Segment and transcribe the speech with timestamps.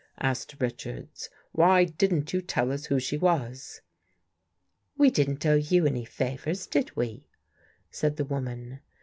[0.19, 3.81] asked Richards." Why didn't you tell us who she was?"
[4.97, 7.27] "We didn't owe you any favors, did we?"
[7.91, 8.79] said the woman.